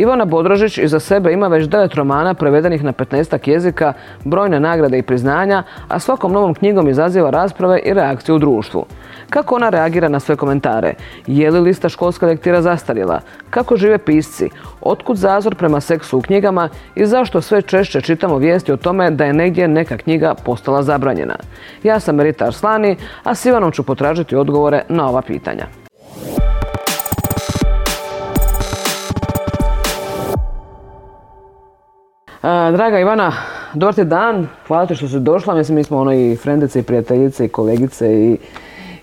[0.00, 3.92] Ivana Bodrožić iza sebe ima već devet romana prevedenih na 15 jezika,
[4.24, 8.86] brojne nagrade i priznanja, a svakom novom knjigom izaziva rasprave i reakcije u društvu.
[9.30, 10.94] Kako ona reagira na sve komentare?
[11.26, 13.20] Je li lista školska lektira zastarjela?
[13.50, 14.48] Kako žive pisci?
[14.80, 19.24] Otkud zazor prema seksu u knjigama i zašto sve češće čitamo vijesti o tome da
[19.24, 21.36] je negdje neka knjiga postala zabranjena?
[21.82, 25.66] Ja sam Rita Arslani, a s Ivanom ću potražiti odgovore na ova pitanja.
[32.42, 33.32] Draga Ivana,
[33.74, 36.82] dobar ti dan, hvala ti što si došla, mislim mi smo ono i frendice i
[36.82, 38.38] prijateljice i kolegice i,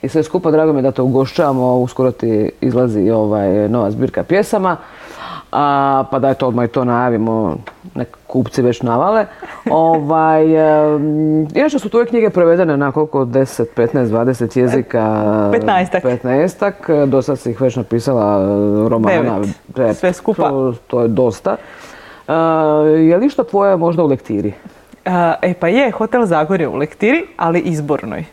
[0.02, 4.24] i sve skupa, drago mi je da te ugošćavamo, uskoro ti izlazi ovaj, nova zbirka
[4.24, 4.78] pjesama,
[5.52, 7.58] a, pa da je to odmah i to najavimo,
[7.96, 9.26] nek kupci već navale.
[9.70, 10.46] ovaj,
[11.56, 15.00] inače su tvoje knjige prevedene na koliko, 10, 15, 20 jezika?
[15.00, 18.38] 15 15 do sad si ih već napisala
[18.90, 19.42] romana.
[19.94, 20.52] sve skupa.
[20.88, 21.56] to je dosta.
[23.08, 24.54] Je li što tvoje možda u lektiri?
[25.42, 28.26] E pa je, Hotel Zagorje u lektiri, ali izbornoj.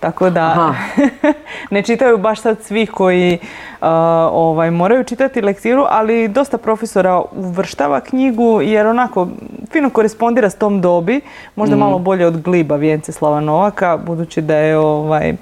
[0.00, 0.74] Tako da
[1.70, 3.38] ne čitaju baš sad svi koji
[3.80, 9.28] ovaj, moraju čitati lektiru, ali dosta profesora uvrštava knjigu jer onako
[9.72, 11.20] fino korespondira s tom dobi,
[11.56, 11.78] možda mm.
[11.78, 15.34] malo bolje od Gliba Vijence Slava Novaka, budući da je ovaj,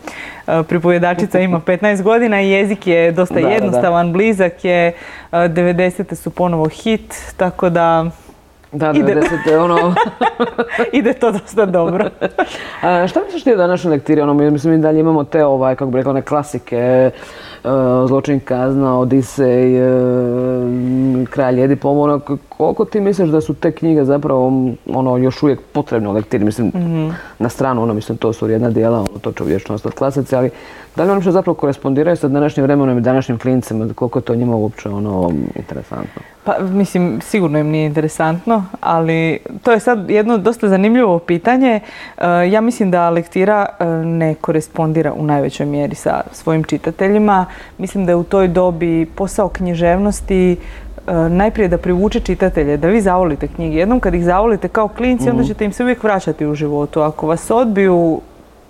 [0.68, 4.92] pripovjedačica ima 15 godina i jezik je dosta jednostavan, blizak je,
[5.32, 6.14] 90.
[6.14, 8.10] su ponovo hit, tako da
[8.78, 9.20] da, ide,
[9.58, 9.94] ono...
[10.92, 12.04] ide to dosta dobro.
[12.82, 14.20] A, šta misliš ti o današnjoj lektiri?
[14.20, 17.10] Ono, mislim, mi dalje imamo te, ovaj, kako bi rekla, one klasike,
[18.06, 24.72] Zločin kazna, Odisej, uh, Kralj Edip, ono, koliko ti misliš da su te knjige zapravo
[24.94, 26.44] ono, još uvijek potrebne u lektiri?
[26.44, 27.08] Mislim, mhm.
[27.38, 30.50] na stranu, ono, mislim, to su jedna dijela, ono, to će vječno ostati klasici, ali
[30.96, 34.34] da li ono što zapravo korespondiraju sa današnjim vremenom i današnjim klincima, koliko je to
[34.34, 36.22] njima uopće ono, interesantno?
[36.44, 41.80] Pa, mislim, sigurno im nije interesantno, ali to je sad jedno dosta zanimljivo pitanje.
[42.18, 47.46] E, ja mislim da lektira e, ne korespondira u najvećoj mjeri sa svojim čitateljima.
[47.78, 53.00] Mislim da je u toj dobi posao književnosti e, najprije da privuče čitatelje, da vi
[53.00, 53.76] zavolite knjige.
[53.76, 55.48] Jednom kad ih zavolite kao klinci, onda mhm.
[55.48, 57.00] ćete im se uvijek vraćati u životu.
[57.00, 58.20] Ako vas odbiju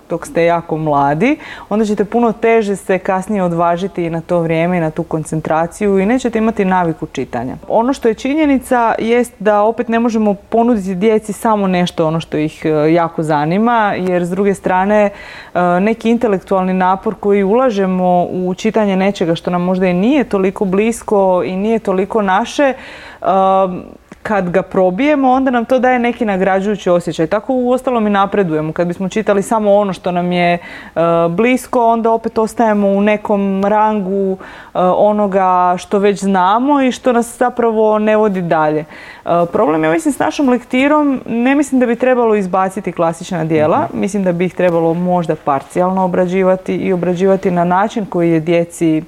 [0.09, 1.37] dok ste jako mladi,
[1.69, 5.99] onda ćete puno teže se kasnije odvažiti i na to vrijeme i na tu koncentraciju
[5.99, 7.55] i nećete imati naviku čitanja.
[7.67, 12.37] Ono što je činjenica jest da opet ne možemo ponuditi djeci samo nešto ono što
[12.37, 15.09] ih e, jako zanima, jer s druge strane
[15.53, 20.65] e, neki intelektualni napor koji ulažemo u čitanje nečega što nam možda i nije toliko
[20.65, 23.25] blisko i nije toliko naše, e,
[24.27, 27.27] kad ga probijemo, onda nam to daje neki nagrađujući osjećaj.
[27.27, 28.73] Tako u ostalom i napredujemo.
[28.73, 30.59] Kad bismo čitali samo ono što nam je e,
[31.29, 34.37] blisko, onda opet ostajemo u nekom rangu e,
[34.79, 38.79] onoga što već znamo i što nas zapravo ne vodi dalje.
[38.79, 38.85] E,
[39.51, 43.87] problem je, mislim, s našom lektirom, ne mislim da bi trebalo izbaciti klasična dijela.
[43.89, 43.99] Mhm.
[43.99, 49.03] Mislim da bi ih trebalo možda parcijalno obrađivati i obrađivati na način koji je djeci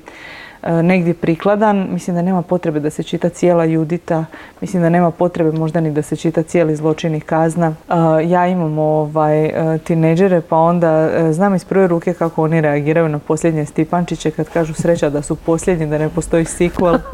[0.64, 1.88] negdje prikladan.
[1.92, 4.26] Mislim da nema potrebe da se čita cijela Judita.
[4.62, 7.68] Mislim da nema potrebe možda ni da se čita cijeli zločini kazna.
[7.68, 7.94] E,
[8.28, 13.20] ja imam ovaj, e, tineđere pa onda znam iz prve ruke kako oni reagiraju na
[13.20, 17.00] posljednje Stipančiće kad kažu sreća da su posljednji, da ne postoji sequel.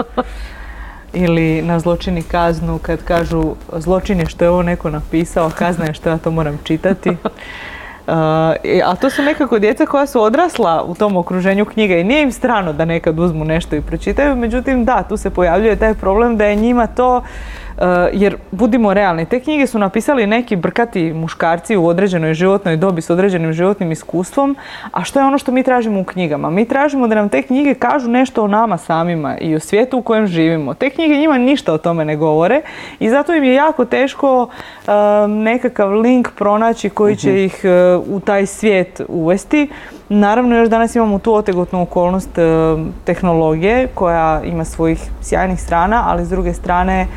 [1.13, 5.93] Ili na zločini kaznu kad kažu zločin je što je ovo neko napisao, kazna je
[5.93, 7.09] što ja to moram čitati.
[8.85, 12.31] a to su nekako djeca koja su odrasla u tom okruženju knjiga i nije im
[12.31, 16.45] strano da nekad uzmu nešto i pročitaju, međutim da, tu se pojavljuje taj problem da
[16.45, 17.23] je njima to
[18.13, 23.09] jer budimo realni, te knjige su napisali neki brkati muškarci u određenoj životnoj dobi s
[23.09, 24.55] određenim životnim iskustvom,
[24.91, 26.49] a što je ono što mi tražimo u knjigama?
[26.49, 30.01] Mi tražimo da nam te knjige kažu nešto o nama samima i o svijetu u
[30.01, 30.73] kojem živimo.
[30.73, 32.61] Te knjige njima ništa o tome ne govore
[32.99, 34.91] i zato im je jako teško eh,
[35.27, 37.37] nekakav link pronaći koji će mhm.
[37.37, 39.67] ih eh, u taj svijet uvesti.
[40.09, 42.29] Naravno, još danas imamo tu otegotnu okolnost
[43.05, 47.07] tehnologije koja ima svojih sjajnih strana, ali s druge strane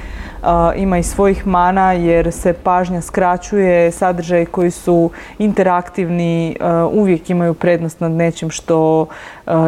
[0.76, 6.56] ima i svojih mana jer se pažnja skraćuje, sadržaj koji su interaktivni
[6.92, 9.06] uvijek imaju prednost nad nečim što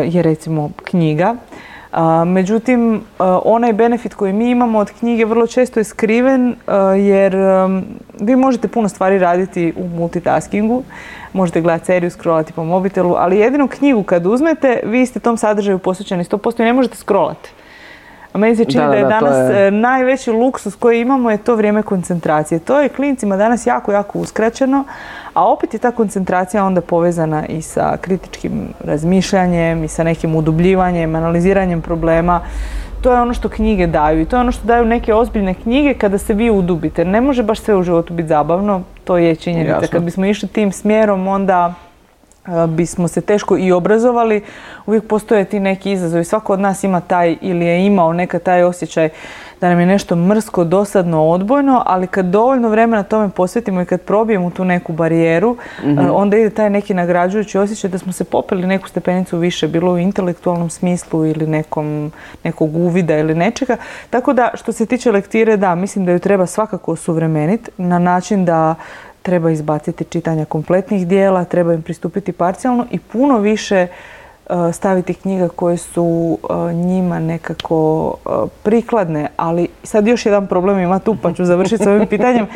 [0.04, 1.34] je recimo knjiga.
[2.26, 3.02] Međutim,
[3.44, 6.54] onaj benefit koji mi imamo od knjige vrlo često je skriven
[6.98, 7.36] jer
[8.20, 10.82] vi možete puno stvari raditi u multitaskingu,
[11.32, 15.78] možete gledati seriju, scrollati po mobitelu, ali jedinu knjigu kad uzmete, vi ste tom sadržaju
[15.78, 17.50] posvećeni 100% i ne možete scrollati.
[18.32, 21.82] A meni se čini da, je danas e, najveći luksus koji imamo je to vrijeme
[21.82, 22.58] koncentracije.
[22.58, 24.84] To je klincima danas jako, jako uskraćeno,
[25.34, 28.52] a opet je ta koncentracija onda povezana i sa kritičkim
[28.84, 32.40] razmišljanjem i sa nekim udubljivanjem, analiziranjem problema.
[33.02, 35.94] to je ono što knjige daju i to je ono što daju neke ozbiljne knjige
[35.94, 37.04] kada se vi udubite.
[37.04, 39.86] Ne može baš sve u životu biti zabavno, to je činjenica.
[39.92, 41.74] Kad bismo išli tim smjerom, onda
[42.68, 44.42] bismo se teško i obrazovali.
[44.86, 46.24] Uvijek postoje ti neki izazovi.
[46.24, 49.08] Svako od nas ima taj ili je imao nekad taj osjećaj
[49.60, 54.00] da nam je nešto mrsko, dosadno, odbojno, ali kad dovoljno vremena tome posvetimo i kad
[54.00, 55.56] probijemo tu neku barijeru,
[55.98, 59.92] a, onda ide taj neki nagrađujući osjećaj da smo se popeli neku stepenicu više, bilo
[59.92, 62.12] u intelektualnom smislu ili nekom,
[62.44, 63.76] nekog uvida ili nečega.
[64.10, 68.44] Tako da, što se tiče lektire, da, mislim da ju treba svakako osuvremeniti na način
[68.44, 68.74] da
[69.22, 75.48] treba izbaciti čitanja kompletnih dijela, treba im pristupiti parcijalno i puno više uh, staviti knjiga
[75.48, 78.32] koje su uh, njima nekako uh,
[78.62, 82.46] prikladne, ali sad još jedan problem ima tu pa ću završiti s ovim pitanjem.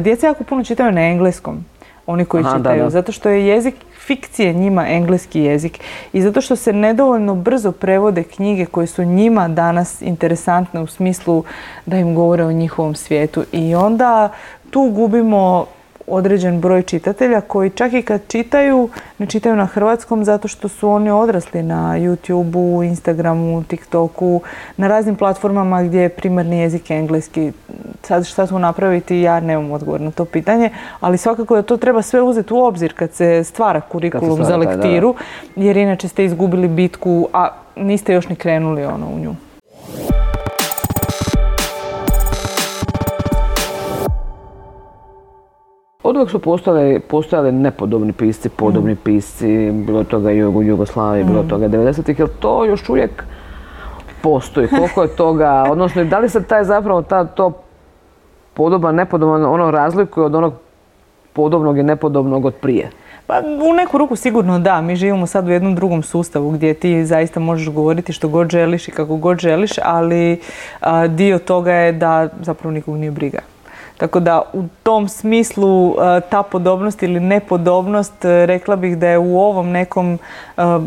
[0.00, 1.64] Djeca jako puno čitaju na engleskom,
[2.06, 2.90] oni koji Aha, da, čitaju, da.
[2.90, 5.80] zato što je jezik fikcije njima engleski jezik
[6.12, 11.44] i zato što se nedovoljno brzo prevode knjige koje su njima danas interesantne u smislu
[11.86, 14.28] da im govore o njihovom svijetu i onda
[14.70, 15.66] tu gubimo
[16.10, 18.88] određen broj čitatelja koji čak i kad čitaju,
[19.18, 24.40] ne čitaju na hrvatskom zato što su oni odrasli na YouTubeu, Instagramu, TikToku,
[24.76, 27.52] na raznim platformama gdje je primarni jezik engleski.
[28.02, 30.70] Sad šta tu napraviti, ja nemam odgovor na to pitanje,
[31.00, 34.64] ali svakako da to treba sve uzeti u obzir kad se stvara kurikulum za da,
[34.64, 34.70] da.
[34.70, 35.14] lektiru,
[35.56, 39.34] jer inače ste izgubili bitku, a niste još ni krenuli ono u nju.
[46.08, 51.42] Od uvijek su postojali, postojali nepodobni pisci, podobni pisci, bilo toga i u Jugoslaviji, bilo
[51.42, 53.24] toga 90-ih, jel to još uvijek
[54.22, 54.68] postoji?
[54.78, 57.52] Koliko je toga, odnosno da li se taj zapravo ta, to
[58.54, 60.54] podoban, nepodoban, ono razlikuje od onog
[61.32, 62.90] podobnog i nepodobnog od prije?
[63.26, 63.40] Pa
[63.70, 67.40] u neku ruku sigurno da, mi živimo sad u jednom drugom sustavu gdje ti zaista
[67.40, 70.40] možeš govoriti što god želiš i kako god želiš, ali
[70.80, 73.40] a, dio toga je da zapravo nikog nije briga.
[73.98, 79.18] Tako da u tom smislu a, ta podobnost ili nepodobnost a, rekla bih da je
[79.18, 80.18] u ovom nekom
[80.56, 80.80] a,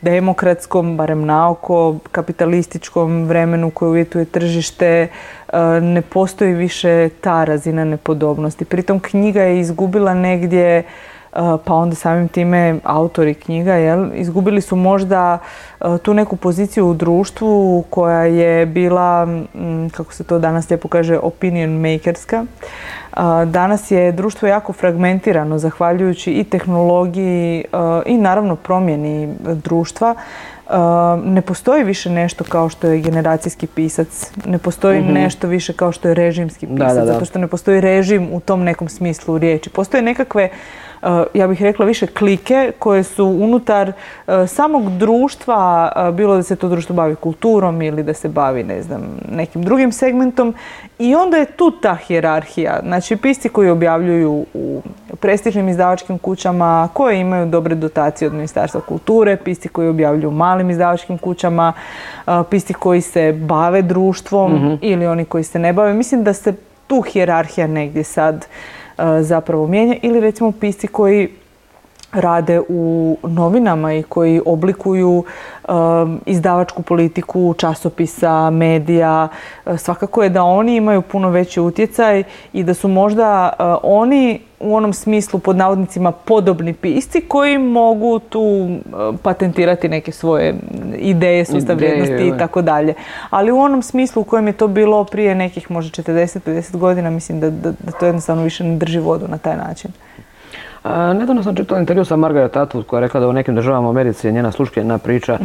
[0.00, 5.08] demokratskom, barem naoko, kapitalističkom vremenu koje uvjetuje tržište,
[5.82, 8.64] ne postoji više ta razina nepodobnosti.
[8.64, 10.82] Pritom knjiga je izgubila negdje
[11.64, 15.38] pa onda samim time autori knjiga jel, izgubili su možda
[15.80, 20.88] uh, tu neku poziciju u društvu koja je bila, mm, kako se to danas lijepo
[20.88, 22.40] kaže, opinion makerska.
[22.40, 22.48] Uh,
[23.46, 27.64] Danas je društvo jako fragmentirano zahvaljujući i tehnologiji
[28.06, 30.14] i naravno promjeni društva.
[31.24, 36.08] Ne postoji više nešto kao što je generacijski pisac, ne postoji nešto više kao što
[36.08, 36.66] je režimski.
[36.66, 37.12] Da, pisac, da, da.
[37.12, 39.70] zato što ne postoji režim u tom nekom smislu riječi.
[39.70, 40.87] Postoje nekakve uh,
[41.34, 46.56] ja bih rekla više klike koje su unutar uh, samog društva, uh, bilo da se
[46.56, 49.02] to društvo bavi kulturom ili da se bavi ne znam
[49.32, 50.54] nekim drugim segmentom
[50.98, 52.80] i onda je tu ta hijerarhija.
[52.82, 54.82] Znači pisci koji objavljuju u
[55.20, 60.70] prestižnim izdavačkim kućama koje imaju dobre dotacije od Ministarstva kulture, pisci koji objavljuju u malim
[60.70, 61.72] izdavačkim kućama,
[62.26, 65.94] uh, pisci koji se bave društvom ili oni koji se ne bave.
[65.94, 66.54] Mislim da se
[66.86, 68.77] tu hijerarhija negdje sad uh,
[69.20, 71.28] zapravo mijenja ili recimo pisci koji
[72.12, 75.24] rade u novinama i koji oblikuju
[75.68, 79.28] um, izdavačku politiku časopisa, medija.
[79.66, 82.22] Uh, Svakako je da oni imaju puno veći utjecaj
[82.52, 88.18] i da su možda uh, oni u onom smislu pod navodnicima podobni pisci koji mogu
[88.18, 90.54] tu uh, patentirati neke svoje
[90.96, 92.94] ideje, sustav vrijednosti i tako dalje.
[93.30, 97.40] Ali u onom smislu u kojem je to bilo prije nekih možda 40-50 godina, mislim
[97.40, 99.90] da, da, da to jednostavno više ne drži vodu na taj način.
[101.14, 103.90] Nedavno sam čitala intervju sa Margaret Atwood koja je rekla da u nekim državama u
[103.90, 105.38] Americi je njena sluškena priča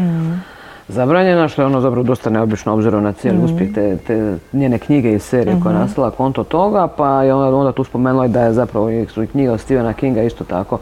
[0.87, 5.13] zabranjena, što je ono zapravo dosta neobično obzirom na cijeli uspjeh te, te njene knjige
[5.13, 8.41] i serije koja je nastala konto toga, pa je onda, onda tu spomenula i da
[8.41, 10.79] je zapravo i su i knjige od Stephena Kinga isto tako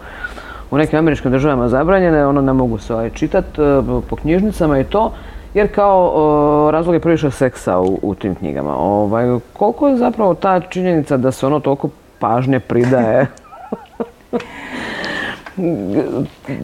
[0.72, 3.62] u nekim američkim državama zabranjene, ono ne mogu se ovaj, čitati
[4.10, 5.12] po knjižnicama i to,
[5.54, 8.76] jer kao o, razlog je previše seksa u, u tim knjigama.
[8.76, 11.90] Ovaj, koliko je zapravo ta činjenica da se ono toliko
[12.20, 13.28] pažnje pridaje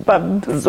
[0.06, 0.20] pa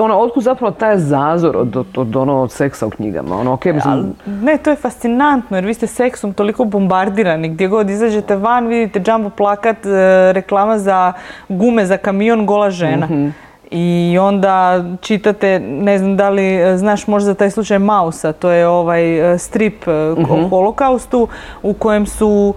[0.03, 3.37] ono, otkud zapravo taj zazor od, od, od ono od seksa u knjigama?
[3.37, 7.49] Ono, okej, mislim, Ali, ne, to je fascinantno jer vi ste seksom toliko bombardirani.
[7.49, 11.13] Gdje god izađete van vidite jumbo plakat, e, reklama za
[11.49, 13.07] gume za kamion, gola žena.
[13.07, 13.29] Mhm.
[13.71, 18.69] I onda čitate, ne znam da li e, znaš možda taj slučaj Mausa, to je
[18.69, 20.49] ovaj e, strip o mhm.
[20.49, 21.29] holokaustu
[21.63, 22.55] u kojem su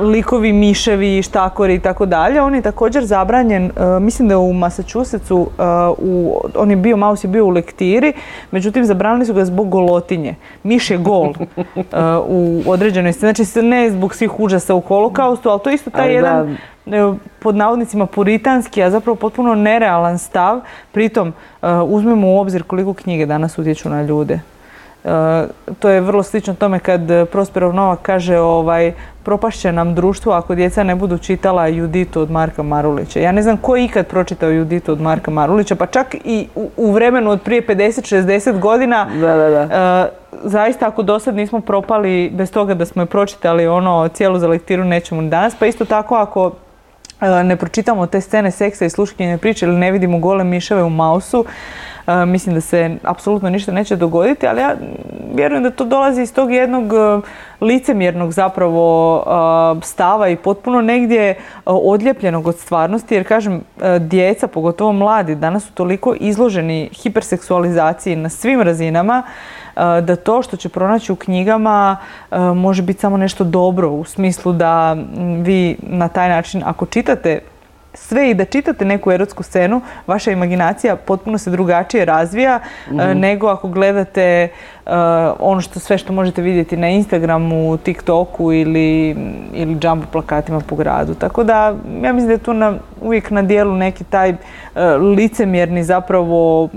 [0.00, 2.42] likovi miševi, štakori i tako dalje.
[2.42, 5.48] On je također zabranjen, mislim da je u Massachusettsu,
[5.98, 8.12] u, on je bio, Maus je bio u lektiri,
[8.50, 10.34] međutim zabranili su ga zbog golotinje.
[10.62, 11.32] Miš je gol
[12.26, 16.56] u određenoj Znači ne zbog svih užasa u holokaustu, ali to je isto taj jedan
[17.38, 20.60] pod navodnicima puritanski, a zapravo potpuno nerealan stav.
[20.92, 24.40] Pritom, e, uzmemo u obzir koliko knjige danas utječu na ljude.
[25.04, 25.46] E,
[25.78, 27.00] to je vrlo slično tome kad
[27.32, 32.62] Prosperov Novak kaže ovaj, propašće nam društvo ako djeca ne budu čitala Juditu od Marka
[32.62, 33.20] Marulića.
[33.20, 36.92] Ja ne znam ko je ikad pročitao Juditu od Marka Marulića, pa čak i u,
[36.92, 39.06] vremenu od prije 50-60 godina.
[39.20, 39.62] Da, da, da.
[39.62, 40.08] E,
[40.42, 44.48] zaista ako do sad nismo propali bez toga da smo je pročitali ono cijelu za
[44.48, 46.65] lektiru nećemo ni danas, pa isto tako ako E,
[47.20, 51.44] ne pročitamo te scene seksa i sluškinje priče ili ne vidimo gole miševe u mausu,
[52.06, 54.74] e, mislim da se apsolutno ništa neće dogoditi, ali ja
[55.34, 57.20] vjerujem da to dolazi iz tog jednog e,
[57.60, 59.22] licemjernog zapravo
[59.82, 63.62] stava i potpuno negdje odljepljenog od stvarnosti, jer kažem,
[64.00, 69.22] djeca, pogotovo mladi, danas su toliko izloženi hiperseksualizaciji na svim razinama,
[69.76, 71.96] da to što će pronaći u knjigama
[72.54, 74.96] može biti samo nešto dobro u smislu da
[75.42, 77.40] vi na taj način ako čitate
[77.96, 83.18] sve i da čitate neku erotsku scenu, vaša imaginacija potpuno se drugačije razvija mhm.
[83.18, 84.48] nego ako gledate
[85.38, 89.16] ono što sve što možete vidjeti na Instagramu, TikToku ili,
[89.52, 91.14] ili jumbo plakatima po gradu.
[91.14, 94.34] Tako da ja mislim da je tu na, uvijek na dijelu neki taj
[95.16, 96.68] licemjerni zapravo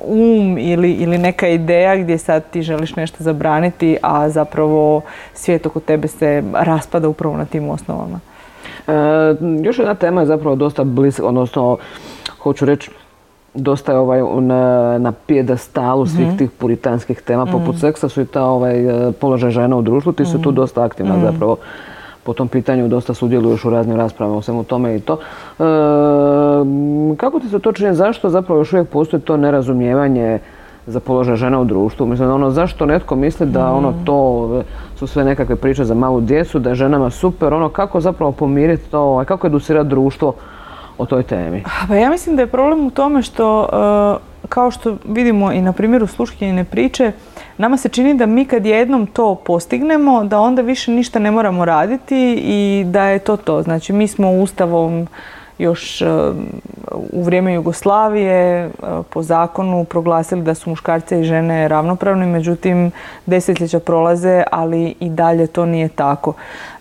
[0.00, 5.00] um ili, ili neka ideja gdje sad ti želiš nešto zabraniti, a zapravo
[5.34, 8.20] svijet oko tebe se raspada upravo na tim osnovama.
[8.88, 8.92] E,
[9.62, 11.76] još jedna tema je zapravo dosta bliska, odnosno
[12.38, 12.90] hoću reći
[13.54, 16.36] dosta je ovaj na, na pijedestalu svih mhm.
[16.36, 17.78] tih puritanskih tema poput mhm.
[17.78, 18.84] seksa su i ta ovaj,
[19.20, 20.56] položaj žena u društvu, ti su tu mhm.
[20.56, 21.56] dosta aktivna zapravo
[22.28, 25.12] po tom pitanju dosta sudjeluješ u raznim raspravama o svemu tome i to.
[25.16, 25.64] E,
[27.16, 30.38] kako ti se to čini, zašto zapravo još uvijek postoji to nerazumijevanje
[30.86, 32.06] za položaj žena u društvu?
[32.06, 34.04] Mislim, ono, zašto netko misli da ono mm.
[34.04, 34.62] to
[34.96, 38.90] su sve nekakve priče za malu djecu, da je ženama super, ono, kako zapravo pomiriti
[38.90, 40.34] to, ovaj, kako edukirati društvo
[40.98, 41.62] o toj temi?
[41.88, 45.72] Pa ja mislim da je problem u tome što, e, kao što vidimo i na
[45.72, 47.12] primjeru sluškinjene priče,
[47.58, 51.64] Nama se čini da mi kad jednom to postignemo, da onda više ništa ne moramo
[51.64, 53.62] raditi i da je to to.
[53.62, 55.06] Znači mi smo ustavom
[55.58, 56.06] još e,
[57.12, 58.70] u vrijeme Jugoslavije e,
[59.10, 62.90] po zakonu proglasili da su muškarce i žene ravnopravni, međutim
[63.26, 66.32] desetljeća prolaze, ali i dalje to nije tako.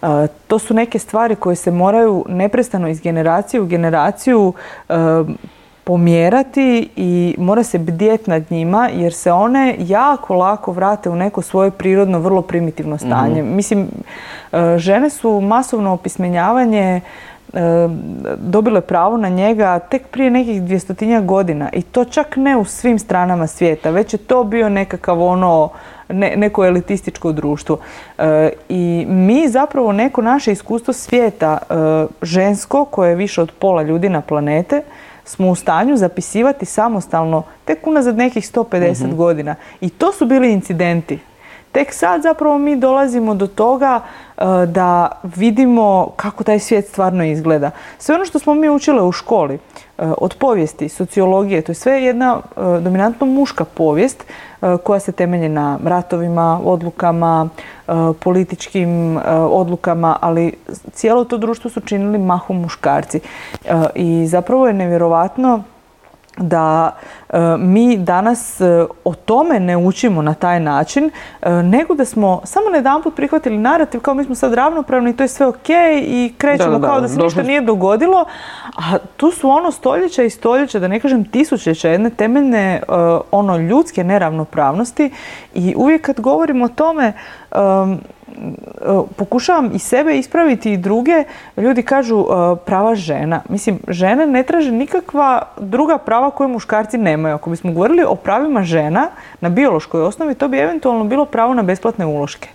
[0.01, 0.05] E,
[0.47, 4.53] to su neke stvari koje se moraju neprestano iz generacije u generaciju
[5.87, 11.41] pomjerati i mora se bdjeti nad njima jer se one jako lako vrate u neko
[11.41, 13.43] svoje prirodno vrlo primitivno stanje.
[13.43, 13.55] Mhm.
[13.55, 13.87] Mislim,
[14.51, 17.01] e, žene su masovno opismenjavanje
[17.53, 17.59] e,
[18.37, 22.99] dobile pravo na njega tek prije nekih dvjestotinja godina i to čak ne u svim
[22.99, 25.69] stranama svijeta, već je to bio nekakav ono
[26.35, 27.77] neko elitističko društvo.
[28.17, 31.57] E, I mi zapravo neko naše iskustvo svijeta
[32.21, 34.81] žensko koje je više od pola ljudi na planete
[35.27, 39.15] smo u stanju zapisivati samostalno tek unazad nekih 150 mhm.
[39.15, 39.55] godina.
[39.81, 41.19] I to su bili incidenti.
[41.77, 43.99] Tek sad zapravo mi dolazimo do toga
[44.37, 47.71] e, da vidimo kako taj svijet stvarno izgleda.
[47.97, 49.59] Sve ono što smo mi učile u školi, e,
[50.17, 54.23] od povijesti, sociologije, to je sve jedna e, dominantno muška povijest
[54.83, 57.49] koja se temelji na ratovima, odlukama,
[58.19, 59.19] političkim
[59.49, 60.53] odlukama, ali
[60.91, 63.19] cijelo to društvo su činili mahom muškarci.
[63.95, 65.63] I zapravo je nevjerovatno
[66.37, 66.95] da
[67.29, 72.41] e, mi danas e, o tome ne učimo na taj način, e, nego da smo
[72.43, 72.65] samo
[73.03, 75.69] put prihvatili narativ kao mi smo sad ravnopravni i to je sve ok
[76.01, 78.25] i krećemo kao da se ništa nije dogodilo,
[78.75, 82.81] a tu su ono stoljeća i stoljeća, da ne kažem tisućeća, jedne temeljne
[83.31, 85.11] ono ljudske neravnopravnosti
[85.53, 87.13] i uvijek kad govorimo o tome
[89.15, 91.23] pokušavam i sebe ispraviti i druge,
[91.57, 93.41] ljudi kažu e, prava žena.
[93.49, 97.35] Mislim, žene ne traže nikakva druga prava koje muškarci nemaju.
[97.35, 99.07] Ako bismo govorili o pravima žena
[99.41, 102.49] na biološkoj osnovi, to bi eventualno bilo pravo na besplatne uloške.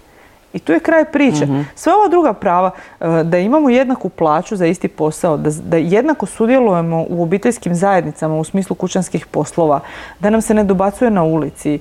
[0.52, 1.44] I tu je kraj priče.
[1.44, 1.60] Mhm.
[1.74, 6.26] Sve ova druga prava, e, da imamo jednaku plaću za isti posao, da, da jednako
[6.26, 9.80] sudjelujemo u obiteljskim zajednicama u smislu kućanskih poslova,
[10.20, 11.80] da nam se ne dobacuje na ulici, e,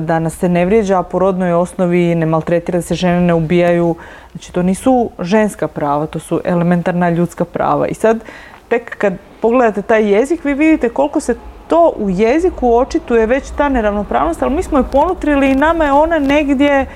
[0.00, 3.94] da nas se ne vrijeđa po rodnoj osnovi, ne maltretira, da se žene ne ubijaju.
[4.32, 7.86] Znači to nisu ženska prava, to su elementarna ljudska prava.
[7.86, 8.24] I sad
[8.68, 11.34] tek kad pogledate taj jezik, vi vidite koliko se
[11.68, 15.92] to u jeziku očituje već ta neravnopravnost, ali mi smo je ponutrili i nama je
[15.92, 16.86] ona negdje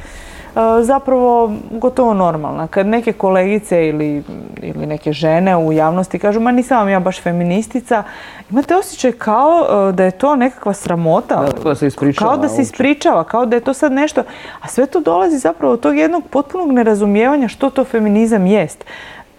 [0.83, 2.67] zapravo gotovo normalna.
[2.67, 4.23] Kad neke kolegice ili,
[4.63, 8.03] ili neke žene u javnosti kažu ma nisam vam ja baš feministica,
[8.51, 11.47] imate osjećaj kao da je to nekakva sramota.
[11.65, 12.31] Da, se ispričava.
[12.31, 14.23] Kao da se ispričava, kao da je to sad nešto.
[14.61, 18.85] A sve to dolazi zapravo od tog jednog potpunog nerazumijevanja što to feminizam jest.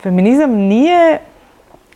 [0.02, 1.20] Feminizam nije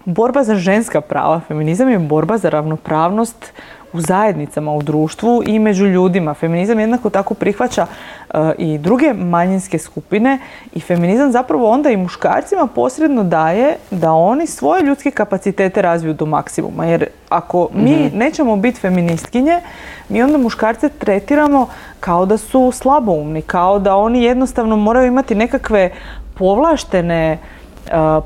[0.06, 1.42] borba za ženska prava.
[1.48, 3.54] Feminizam je borba za ravnopravnost
[3.94, 6.34] u zajednicama, u društvu i među ljudima.
[6.34, 7.86] Feminizam jednako tako prihvaća
[8.34, 10.40] e, i druge manjinske skupine
[10.74, 16.26] i feminizam zapravo onda i muškarcima posredno daje da oni svoje ljudske kapacitete razviju do
[16.26, 16.86] maksimuma.
[16.86, 18.18] Jer ako mi mhm.
[18.18, 19.62] nećemo biti feministkinje,
[20.10, 21.68] mi onda muškarce tretiramo
[22.00, 25.92] kao da su slaboumni, kao da oni jednostavno moraju imati nekakve
[26.34, 27.38] povlaštene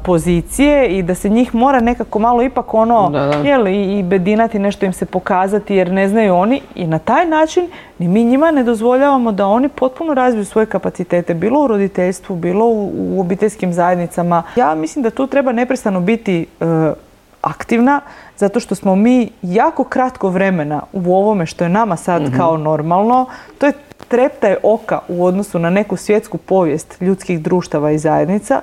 [0.03, 4.93] pozicije i da se njih mora nekako malo ipak ono da, i bedinati nešto im
[4.93, 7.67] se pokazati jer ne znaju oni i na taj način
[7.99, 12.65] ni mi njima ne dozvoljavamo da oni potpuno razviju svoje kapacitete bilo u roditeljstvu, bilo
[12.65, 14.43] u, obiteljskim zajednicama.
[14.55, 16.65] Ja mislim da tu treba neprestano biti e,
[17.41, 18.01] aktivna
[18.37, 22.37] zato što smo mi jako kratko vremena u ovome što je nama sad mhm.
[22.37, 23.25] kao normalno.
[23.57, 23.73] To je
[24.07, 28.61] treptaj oka u odnosu na neku svjetsku povijest ljudskih društava i zajednica.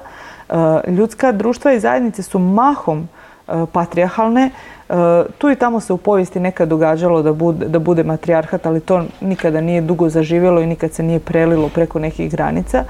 [0.53, 3.09] E, ljudska društva i zajednice su mahom
[3.49, 4.51] e, patrijarhalne.
[4.89, 4.95] E,
[5.39, 9.05] tu i tamo se u povijesti nekad događalo da bude, da bude matrijarhat, ali to
[9.21, 12.85] nikada nije dugo zaživjelo i nikad se nije prelilo preko nekih granica.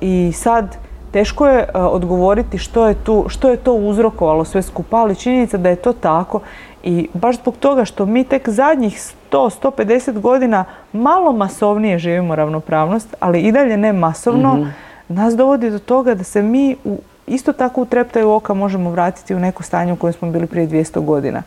[0.00, 0.76] I sad
[1.12, 5.68] teško je odgovoriti što je, tu, što je to uzrokovalo sve skupa, ali činjenica da
[5.68, 6.40] je to tako
[6.82, 13.40] i baš zbog toga što mi tek zadnjih 100-150 godina malo masovnije živimo ravnopravnost, ali
[13.40, 14.68] i dalje ne masovno, mhm
[15.08, 19.34] nas dovodi do toga da se mi u, isto tako u treptaju oka možemo vratiti
[19.34, 21.42] u neko stanje u kojem smo bili prije 200 godina.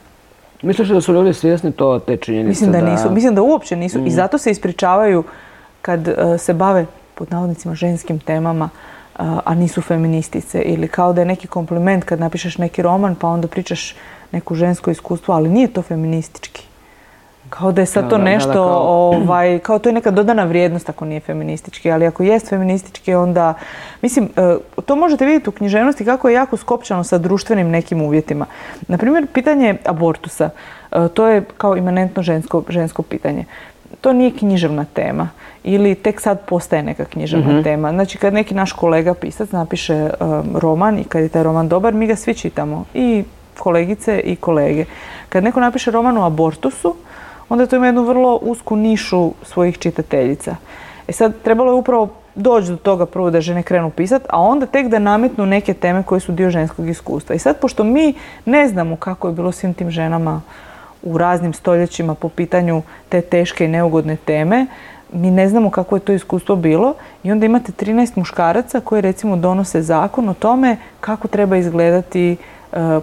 [0.62, 2.50] Misliš da su ljudi svjesni to te činjenice?
[2.50, 3.10] Mislim da, nisu.
[3.12, 4.00] Mislim da uopće nisu.
[4.00, 4.10] I mm.
[4.10, 5.24] zato se ispričavaju
[5.82, 6.86] kad e, se bave
[7.16, 8.70] pod navodnicima ženskim temama,
[9.20, 10.62] a nisu feministice.
[10.62, 13.96] Ili kao da je neki kompliment kad napišeš neki roman pa onda pričaš
[14.32, 16.69] neku žensko iskustvo, ali nije to feministički.
[17.50, 18.84] Kao da je sad to nešto, kao...
[18.88, 23.54] ovaj, kao to je neka dodana vrijednost ako nije feministički, ali ako jest feministički onda,
[24.02, 28.46] mislim, e, to možete vidjeti u književnosti kako je jako skopčano sa društvenim nekim uvjetima.
[28.88, 30.50] Naprimjer, pitanje abortusa,
[30.92, 33.46] e, to je kao imanentno žensko, žensko pitanje.
[34.02, 35.30] To nije književna tema
[35.64, 37.64] ili tek sad postaje neka književna mhm.
[37.64, 37.92] tema.
[37.92, 40.10] Znači kad neki naš kolega pisac napiše e,
[40.56, 42.86] roman i kad je taj roman dobar, mi ga svi čitamo.
[42.94, 43.24] I
[43.58, 44.86] kolegice i kolege.
[45.30, 46.96] Kad neko napiše roman o abortusu,
[47.50, 50.56] onda to ima jednu vrlo usku nišu svojih čitateljica.
[51.08, 54.66] E sad, trebalo je upravo doći do toga prvo da žene krenu pisati, a onda
[54.66, 57.36] tek da nametnu neke teme koje su dio ženskog iskustva.
[57.36, 58.14] I sad, pošto mi
[58.46, 60.42] ne znamo kako je bilo svim tim ženama
[61.04, 64.66] u raznim stoljećima po pitanju te teške i neugodne teme,
[65.14, 69.36] mi ne znamo kako je to iskustvo bilo i onda imate 13 muškaraca koji recimo
[69.36, 72.38] donose zakon o tome kako treba izgledati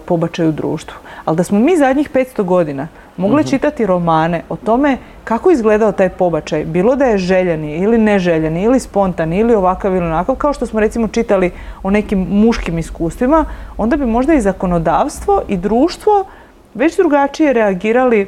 [0.05, 0.97] pobačaj u društvu.
[1.25, 3.49] Ali da smo mi zadnjih 500 godina mogli mhm.
[3.49, 8.79] čitati romane o tome kako izgledao taj pobačaj, bilo da je željeni ili neželjeni ili
[8.79, 11.51] spontani ili ovakav ili onakav, kao što smo recimo čitali
[11.83, 13.45] o nekim muškim iskustvima,
[13.77, 16.25] onda bi možda i zakonodavstvo i društvo
[16.73, 18.27] već drugačije reagirali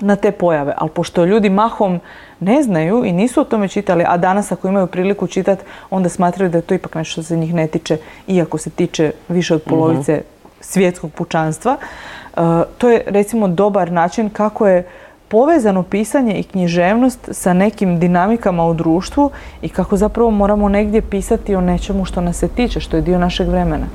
[0.00, 0.74] na te pojave.
[0.76, 2.00] Ali pošto ljudi mahom
[2.40, 6.50] ne znaju i nisu o tome čitali, a danas ako imaju priliku čitati, onda smatraju
[6.50, 9.62] da je to ipak nešto što se njih ne tiče, iako se tiče više od
[9.62, 10.41] polovice mhm.
[10.62, 11.76] Svjetskog pučanstva.
[11.76, 12.40] E,
[12.78, 14.86] to je recimo dobar način kako je
[15.28, 19.30] povezano pisanje i književnost sa nekim dinamikama u društvu
[19.62, 23.18] i kako zapravo moramo negdje pisati o nečemu što nas se tiče, što je dio
[23.18, 23.86] našeg vremena.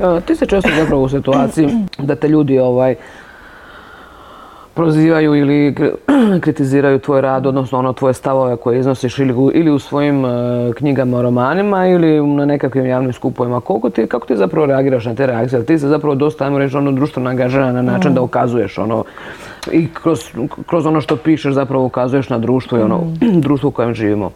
[0.00, 1.68] E, ti se često zapravo u situaciji
[2.08, 2.94] da te ljudi ovaj,
[4.80, 5.74] prozivaju ili
[6.44, 10.28] kritiziraju tvoj rad, odnosno ono tvoje stavove koje iznosiš ili, u svojim e,
[10.76, 13.60] knjigama, romanima ili na nekakvim javnim skupovima.
[13.60, 15.64] Koliko ti, kako ti zapravo reagiraš na te reakcije?
[15.64, 18.24] Ti se zapravo dosta, ajmo reći, ono društveno angažirana na način da mm.
[18.24, 19.04] ukazuješ ono
[19.72, 19.88] i
[20.66, 23.40] kroz, ono što pišeš zapravo ukazuješ na društvo i ono mm.
[23.46, 24.30] društvo u kojem živimo.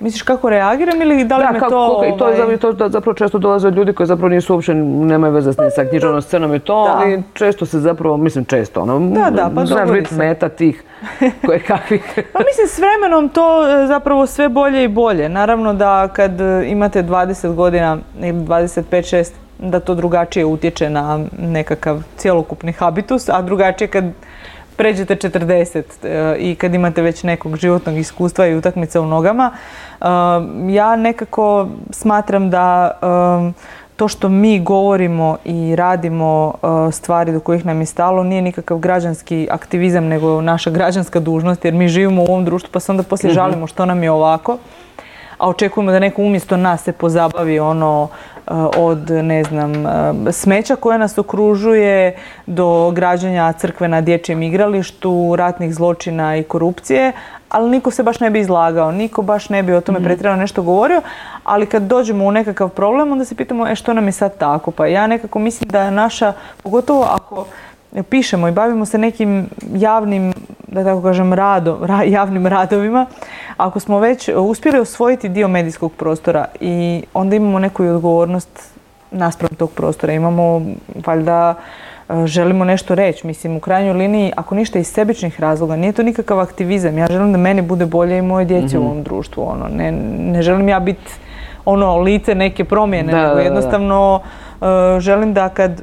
[0.00, 2.02] Misliš kako reagiram ili da li me to...
[2.14, 5.32] I to je ovaj- to zapravo često dolaze od ljudi koji zapravo nisu uopće, nemaju
[5.32, 9.50] veze sa književnom scenom i to, ali često se zapravo, mislim često, ono, da, da,
[9.54, 10.84] pa znaš biti meta tih
[11.46, 12.02] koje kakvih.
[12.32, 15.28] pa mislim s vremenom to e, zapravo sve bolje i bolje.
[15.28, 22.02] Naravno da kad e, imate 20 godina ili 25-6 da to drugačije utječe na nekakav
[22.16, 24.04] cjelokupni habitus, a drugačije kad
[24.78, 29.52] pređete 40 e, i kad imate već nekog životnog iskustva i utakmice u nogama,
[30.68, 32.90] ja nekako smatram da
[33.98, 38.78] to što mi govorimo i radimo e, stvari do kojih nam je stalo nije nikakav
[38.78, 43.02] građanski aktivizam nego naša građanska dužnost jer mi živimo u ovom društvu pa se onda
[43.02, 43.34] poslije mhm.
[43.34, 44.58] žalimo što nam je ovako
[45.38, 48.08] a očekujemo da neko umjesto nas se pozabavi ono
[48.76, 55.74] od ne znam eh, smeća koje nas okružuje do građanja crkve na dječjem igralištu, ratnih
[55.74, 57.12] zločina i korupcije,
[57.48, 60.40] ali niko se baš ne bi izlagao, niko baš ne bi o tome mm pretjerano
[60.40, 61.02] nešto govorio,
[61.44, 64.70] ali kad dođemo u nekakav problem onda se pitamo e što nam je sad tako,
[64.70, 66.32] pa ja nekako mislim da je naša,
[66.62, 67.46] pogotovo ako
[68.10, 70.32] pišemo i bavimo se nekim javnim,
[70.68, 73.06] da tako kažem, rado, javnim radovima,
[73.56, 78.78] ako smo već uspjeli osvojiti dio medijskog prostora i onda imamo neku odgovornost
[79.10, 80.12] naspram tog prostora.
[80.12, 80.62] Imamo,
[81.06, 81.54] valjda,
[82.08, 83.26] e, želimo nešto reći.
[83.26, 86.98] Mislim, u krajnjoj liniji, ako ništa iz sebičnih razloga, nije to nikakav aktivizam.
[86.98, 88.90] Ja želim da meni bude bolje i moje djece u mhm.
[88.90, 89.42] ovom društvu.
[89.42, 89.68] Ono.
[89.68, 91.10] Ne, ne želim ja biti
[91.64, 94.20] ono lice neke promjene, nego jednostavno
[94.60, 95.82] e, želim da kad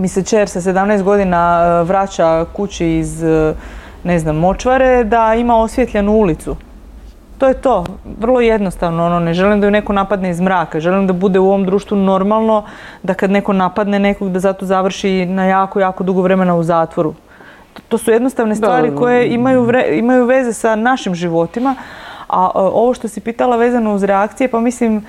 [0.00, 3.54] mi se čer sa 17 godina e, vraća kući iz, e,
[4.04, 6.56] ne znam, močvare, da ima osvjetljenu ulicu.
[7.38, 7.84] To je to.
[8.20, 9.06] Vrlo jednostavno.
[9.06, 10.80] Ono, ne želim da ju neko napadne iz mraka.
[10.80, 12.64] Želim da bude u ovom društvu normalno
[13.02, 17.14] da kad neko napadne nekog da zato završi na jako, jako dugo vremena u zatvoru.
[17.88, 21.74] To, su jednostavne stvari koje imaju, imaju veze sa našim životima.
[22.28, 25.04] A e, ovo što si pitala vezano uz reakcije, pa mislim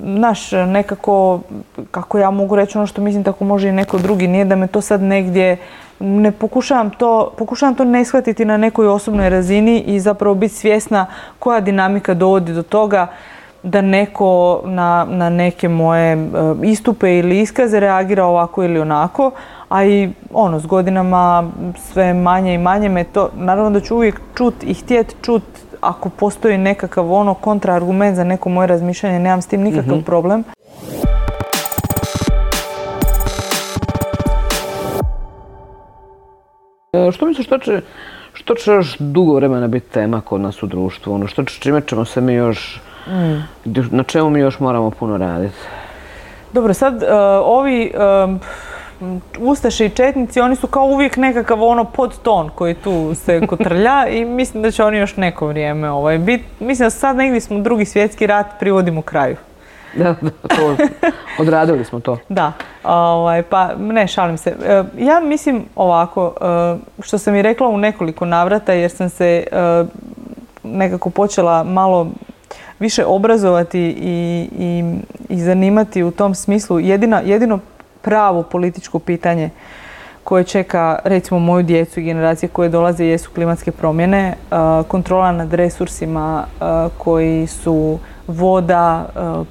[0.00, 1.40] naš nekako,
[1.90, 4.66] kako ja mogu reći ono što mislim tako može i neko drugi, nije da me
[4.66, 5.56] to sad negdje
[6.00, 11.06] ne pokušavam to, pokušavam to ne shvatiti na nekoj osobnoj razini i zapravo biti svjesna
[11.38, 13.06] koja dinamika dovodi do toga
[13.62, 16.18] da neko na, na neke moje e,
[16.62, 19.30] istupe ili iskaze reagira ovako ili onako,
[19.68, 21.50] a i ono, s godinama
[21.92, 25.42] sve manje i manje me to, naravno da ću uvijek čut i htjet čut
[25.84, 30.04] ako postoji nekakav ono kontraargument za neko moje razmišljanje, nemam s tim nikakav mhm.
[30.04, 30.44] problem.
[36.92, 37.80] E, što misliš, što će,
[38.32, 41.14] što će još dugo vremena biti tema kod nas u društvu?
[41.14, 43.42] Ono, što će, čime ćemo se mi još, mm.
[43.90, 45.56] na čemu mi još moramo puno raditi?
[46.52, 47.06] Dobro, sad e,
[47.44, 47.94] ovi e,
[49.38, 54.24] Ustaše i Četnici, oni su kao uvijek nekakav ono podton koji tu se kotrlja i
[54.24, 56.42] mislim da će oni još neko vrijeme ovaj, bit.
[56.60, 59.36] Mislim da sad negdje smo drugi svjetski rat privodimo kraju.
[59.96, 60.14] Da,
[60.48, 60.76] to,
[61.42, 62.18] odradili smo to.
[62.28, 62.52] Da,
[62.84, 64.56] ovaj, pa ne, šalim se.
[64.66, 69.44] E, ja mislim ovako, e, što sam i rekla u nekoliko navrata jer sam se
[69.52, 69.84] e,
[70.62, 72.10] nekako počela malo
[72.78, 74.84] više obrazovati i, i,
[75.28, 76.80] i zanimati u tom smislu.
[76.80, 77.58] Jedina, jedino
[78.04, 79.50] pravo političko pitanje
[80.24, 84.34] koje čeka recimo moju djecu i generacije koje dolaze jesu klimatske promjene,
[84.88, 86.44] kontrola nad resursima
[86.98, 89.06] koji su voda,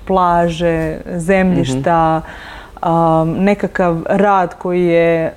[0.08, 2.22] plaže, zemljišta,
[3.26, 5.34] nekakav rad koji je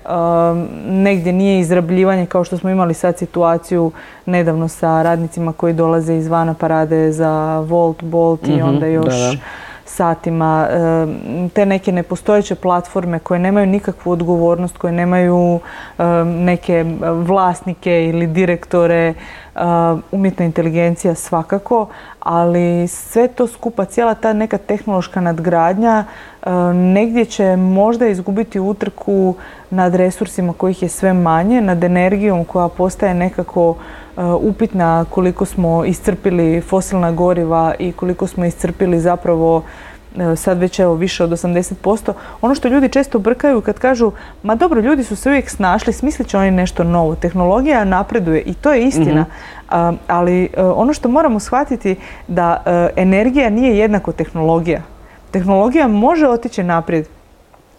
[0.86, 3.92] negdje nije izrabljivanje kao što smo imali sad situaciju
[4.26, 9.14] nedavno sa radnicima koji dolaze izvana pa rade za Volt, Bolt i mhm, onda još
[9.88, 10.68] satima,
[11.52, 15.60] te neke nepostojeće platforme koje nemaju nikakvu odgovornost, koje nemaju
[16.24, 16.84] neke
[17.26, 19.14] vlasnike ili direktore,
[20.12, 21.86] umjetna inteligencija svakako,
[22.20, 26.04] ali sve to skupa, cijela ta neka tehnološka nadgradnja
[26.74, 29.34] negdje će možda izgubiti utrku
[29.70, 33.76] nad resursima kojih je sve manje, nad energijom koja postaje nekako
[34.40, 39.62] upitna koliko smo iscrpili fosilna goriva i koliko smo iscrpili zapravo
[40.18, 42.12] e, sad već evo više od 80%.
[42.40, 46.28] Ono što ljudi često brkaju kad kažu ma dobro, ljudi su se uvijek snašli, smislit
[46.28, 47.14] će oni nešto novo.
[47.14, 49.26] Tehnologija napreduje i to je istina.
[49.72, 49.96] Mhm.
[50.06, 51.96] ali e, ono što moramo shvatiti
[52.28, 52.62] da
[52.96, 54.82] energija nije jednako tehnologija.
[55.30, 57.06] Tehnologija može otići naprijed,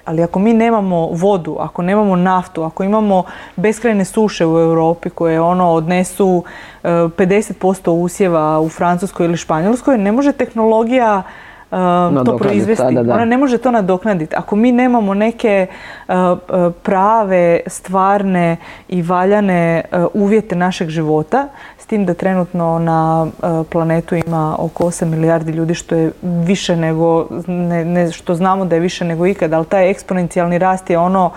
[0.08, 3.24] ali ako mi nemamo vodu, ako nemamo naftu, ako imamo
[3.56, 6.43] beskrajne suše u Europi koje ono odnesu
[6.84, 11.24] 50% e, usjeva u Francuskoj ili Španjolskoj, ne može tehnologija
[11.71, 12.97] uh, to proizvesti.
[12.97, 14.36] Ona ne može to nadoknaditi.
[14.36, 15.67] Ako mi nemamo neke
[16.08, 19.82] uh, uh, prave, stvarne i valjane
[20.13, 23.27] uvjete našeg života, s tim da trenutno na
[23.69, 28.82] planetu ima oko 8 milijardi ljudi što je više nego, ne, što znamo da je
[28.82, 31.32] više nego ikad, ali taj eksponencijalni rast je ono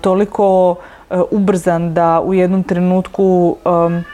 [0.00, 0.76] toliko
[1.30, 4.04] ubrzan da u jednom trenutku um,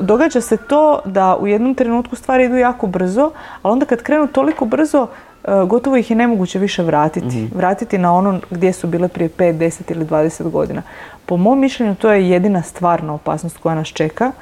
[0.00, 3.30] događa se to da u jednom trenutku stvari idu jako brzo,
[3.62, 5.06] ali onda kad krenu toliko brzo,
[5.44, 7.26] e, gotovo ih je nemoguće više vratiti.
[7.26, 7.58] Mhm.
[7.58, 10.82] Vratiti na ono gdje su bile prije 5, 10 ili 20 godina.
[11.26, 14.32] Po mom mišljenju to je jedina stvarna opasnost koja nas čeka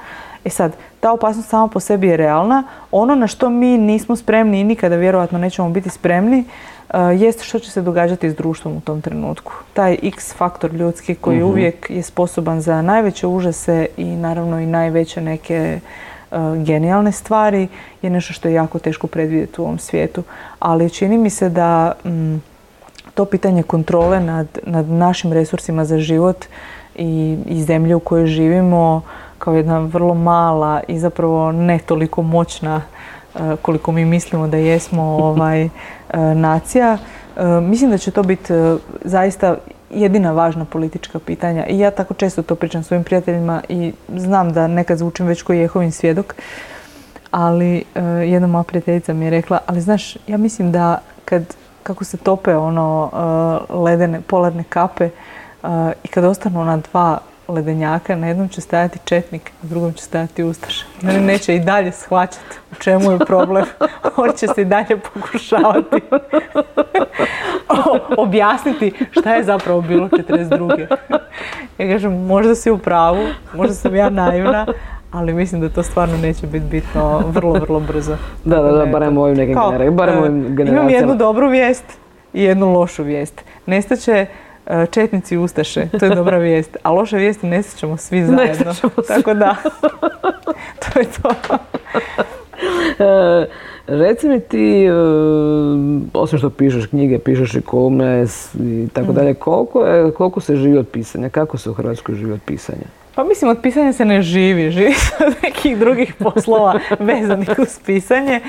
[0.46, 2.62] E sad, ta opasnost sama po sebi je realna.
[2.90, 6.44] Ono na što mi nismo spremni i nikada vjerojatno nećemo biti spremni,
[6.94, 9.52] uh, jest što će se događati s društvom u tom trenutku.
[9.74, 11.46] Taj x faktor ljudski koji Mhm.
[11.46, 15.80] uvijek je sposoban za najveće užase i naravno i najveće neke
[16.30, 17.68] uh, genijalne stvari
[18.02, 20.22] je nešto što je jako teško predvidjeti u ovom svijetu.
[20.58, 22.36] Ali čini mi se da mm,
[23.14, 26.44] to pitanje kontrole nad, nad našim resursima za život
[26.94, 29.02] i, i zemlje u kojoj živimo
[29.38, 32.82] kao jedna vrlo mala i zapravo ne toliko moćna
[33.34, 35.70] e, koliko mi mislimo da jesmo ovaj, e,
[36.34, 36.98] nacija.
[37.36, 38.52] E, Mislim da će to biti
[39.04, 39.56] zaista
[39.90, 44.66] jedina važna politička pitanja i ja tako često to pričam svojim prijateljima i znam da
[44.66, 46.34] nekad zvučim već koji Jehovin svjedok,
[47.30, 47.84] ali
[48.26, 52.56] jedna moja prijateljica mi je rekla, ali znaš, ja mislim da kad, kako se tope
[52.56, 53.10] ono
[53.68, 55.10] ledene, polarne kape
[56.04, 57.18] i kad ostanu ona dva
[57.48, 60.84] ledenjaka, na jednom će stajati četnik, na drugom će stajati ustaš.
[61.02, 63.64] Mene neće i dalje shvaćati u čemu je problem.
[64.16, 66.00] On će se i dalje pokušavati
[68.18, 70.86] objasniti šta je zapravo bilo 42.
[71.78, 74.66] Ja kažem, možda si u pravu, možda sam ja naivna,
[75.12, 78.16] ali mislim da to stvarno neće biti bitno vrlo, vrlo brzo.
[78.44, 80.90] Da, da, da, barem ovim nekim Kao, genera- barem u ovim e, Imam generacijama.
[80.90, 81.84] jednu dobru vijest
[82.32, 83.44] i jednu lošu vijest.
[83.66, 84.26] Nestaće
[84.86, 86.76] četnici i ustaše, to je dobra vijest.
[86.82, 88.44] A loša vijest je nestaćemo svi zajedno.
[88.44, 89.02] Nestaćemo svi.
[89.08, 89.56] Tako da,
[90.82, 91.30] to je to.
[92.98, 93.46] E,
[93.88, 94.90] reci mi ti, e,
[96.14, 98.26] osim što pišeš knjige, pišeš i kolumne
[98.56, 101.28] i tako dalje, koliko, je- koliko se živi od pisanja?
[101.28, 102.86] Kako se u Hrvatskoj živi od pisanja?
[103.16, 107.78] Pa mislim, od pisanja se ne živi, živi se od nekih drugih poslova vezanih uz
[107.86, 108.40] pisanje.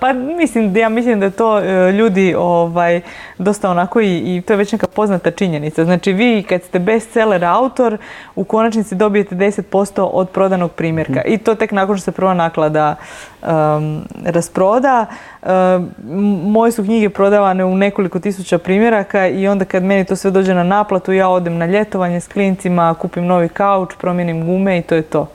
[0.00, 3.00] Pa mislim, ja mislim da to e, ljudi ovaj,
[3.38, 5.84] dosta onako i, i to je već neka poznata činjenica.
[5.84, 7.98] Znači vi kad ste bestseller autor,
[8.34, 11.22] u konačnici dobijete 10% od prodanog primjerka.
[11.26, 12.96] I to tek nakon što se prva naklada
[13.42, 15.06] um, rasproda.
[15.42, 15.90] Um,
[16.44, 20.54] moje su knjige prodavane u nekoliko tisuća primjeraka i onda kad meni to sve dođe
[20.54, 24.94] na naplatu, ja odem na ljetovanje s klincima, kupim novi kauč, promijenim gume i to
[24.94, 25.30] je to.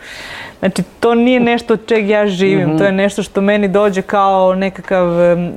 [0.59, 4.55] Znači, to nije nešto od čeg ja živim, to je nešto što meni dođe kao
[4.55, 5.07] nekakav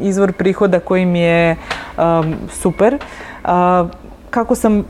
[0.00, 1.56] izvor prihoda koji mi je
[1.98, 2.94] um, super.
[3.44, 3.50] Uh,
[4.30, 4.84] kako sam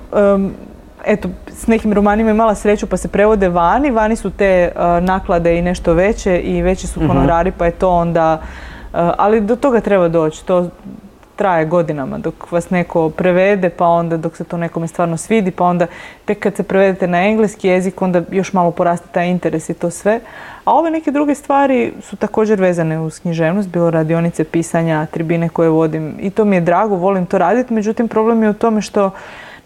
[1.06, 5.58] eto, s nekim romanima imala sreću pa se prevode vani, vani su te uh, naklade
[5.58, 9.80] i nešto veće i veći su honorari pa je to onda, uh, ali do toga
[9.80, 10.68] treba doći, to
[11.36, 15.64] traje godinama dok vas neko prevede pa onda dok se to nekome stvarno svidi pa
[15.64, 15.86] onda
[16.24, 19.90] tek kad se prevedete na engleski jezik onda još malo poraste taj interes i to
[19.90, 20.20] sve.
[20.64, 25.68] A ove neke druge stvari su također vezane uz književnost, bilo radionice pisanja, tribine koje
[25.68, 26.14] vodim.
[26.20, 29.10] I to mi je drago, volim to raditi, međutim problem je u tome što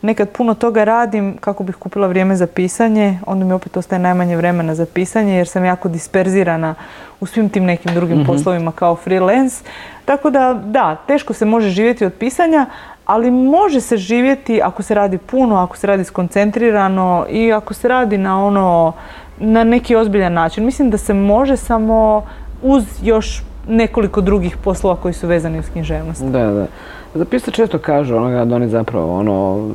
[0.03, 4.37] nekad puno toga radim kako bih kupila vrijeme za pisanje, onda mi opet ostaje najmanje
[4.37, 6.75] vremena za pisanje jer sam jako disperzirana
[7.21, 9.65] u svim tim nekim drugim poslovima kao freelance.
[10.05, 12.67] Tako da, da, teško se može živjeti od pisanja,
[13.07, 17.89] ali može se živjeti ako se radi puno, ako se radi skoncentrirano i ako se
[17.89, 18.93] radi na ono,
[19.39, 20.65] na neki ozbiljan način.
[20.65, 22.27] Mislim da se može samo
[22.63, 26.23] uz još nekoliko drugih poslova koji su vezani uz književnost.
[26.23, 26.66] Da, da.
[27.14, 29.68] Zapisati često kažu onoga da oni zapravo ono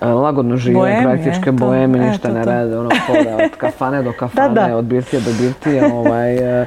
[0.00, 2.50] e, lagodno žive, Boemije, praktičke to, boemi, e, ništa to, ne to.
[2.50, 4.76] rade, ono hoda od kafane do kafane, da.
[4.76, 6.66] od birtije do birtije, ovaj, e,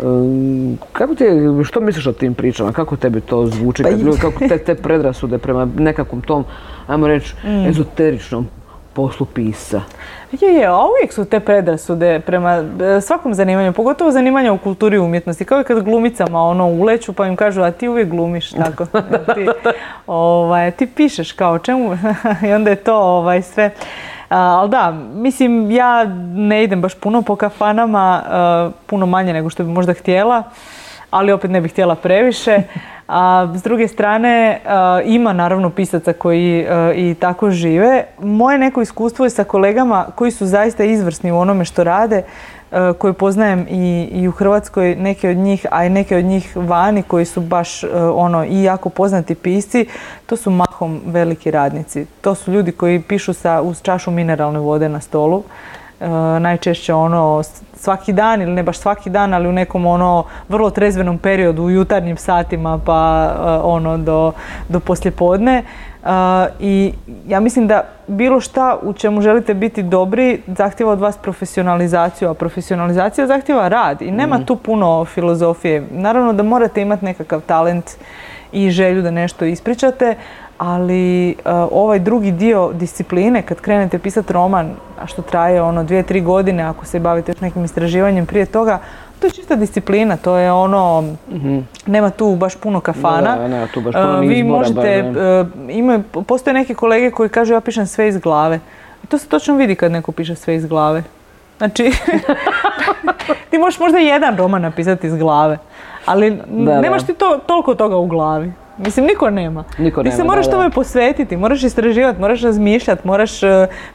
[0.00, 1.24] um, kako ti,
[1.64, 4.74] što misliš o tim pričama, kako tebi to zvuči, Pa kad ljudi- kako te, te
[4.74, 6.44] predrasude prema nekakvom tom,
[6.86, 7.66] ajmo reći, Mm.
[7.66, 8.46] ezoteričnom
[8.92, 9.80] poslu pisa?
[10.32, 12.64] Je, je, a uvijek su te predrasude prema
[12.96, 15.44] e, svakom zanimanju, pogotovo zanimanja u kulturi i umjetnosti.
[15.44, 18.86] Kao i kad glumicama ono uleću pa im kažu, a ti uvijek glumiš, tako.
[19.34, 19.46] ti,
[20.06, 21.98] ovaj, ti pišeš kao čemu
[22.48, 23.70] i onda je to ovaj, sve.
[24.28, 29.64] Ali da, mislim, ja ne idem baš puno po kafanama, e, puno manje nego što
[29.64, 30.42] bi možda htjela,
[31.10, 32.62] ali opet ne bih htjela previše.
[33.08, 34.58] A s druge strane, e,
[35.04, 38.04] ima naravno pisaca koji e, i tako žive.
[38.18, 42.22] Moje neko iskustvo je sa kolegama koji su zaista izvrsni u onome što rade,
[42.72, 47.02] e, koje poznajem i, u Hrvatskoj, neke od njih, a i neke od njih vani
[47.02, 49.86] koji su baš ono i jako poznati pisci,
[50.26, 52.06] to su mahom veliki radnici.
[52.20, 55.42] To su ljudi koji pišu sa, uz čašu mineralne vode na stolu.
[56.00, 56.08] E,
[56.40, 57.42] najčešće ono
[57.74, 61.70] svaki dan ili ne baš svaki dan, ali u nekom ono vrlo trezvenom periodu u
[61.70, 64.32] jutarnjim satima pa e, ono do,
[64.68, 65.56] do poslijepodne.
[65.56, 66.08] E,
[66.60, 66.92] I
[67.28, 72.34] ja mislim da bilo šta u čemu želite biti dobri zahtjeva od vas profesionalizaciju, a
[72.34, 75.86] profesionalizacija zahtjeva rad i nema tu puno filozofije.
[75.90, 77.90] Naravno da morate imati nekakav talent
[78.52, 80.16] i želju da nešto ispričate,
[80.58, 86.02] ali uh, ovaj drugi dio discipline, kad krenete pisati roman, a što traje ono dvije,
[86.02, 88.78] tri godine, ako se bavite još nekim istraživanjem prije toga,
[89.20, 91.04] to je čista disciplina, to je ono,
[91.86, 93.36] nema tu baš puno kafana.
[93.36, 97.10] Da, nema tu baš puno ni Vi izbora, možete, bar, uh, imaju, postoje neke kolege
[97.10, 98.60] koji kažu ja pišem sve iz glave.
[99.08, 101.02] To se točno vidi kad neko piše sve iz glave.
[101.58, 101.92] Znači,
[103.50, 105.58] ti možeš možda jedan roman napisati iz glave,
[106.06, 108.52] ali Da, nemaš ti to, toliko toga u glavi.
[108.78, 109.64] Mislim, niko nema.
[109.78, 110.56] Niko ti se nema, moraš da, da.
[110.56, 113.48] tome posvetiti, moraš istraživati, moraš razmišljati, moraš uh,